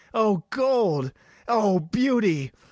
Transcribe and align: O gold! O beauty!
O 0.15 0.37
gold! 0.49 1.11
O 1.47 1.79
beauty! 1.79 2.51